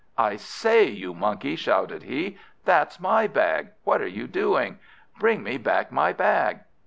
[0.17, 3.69] "I say, you Monkey!" shouted he, "that's my bag!
[3.83, 4.79] What are you doing?
[5.19, 6.61] bring me back my bag!"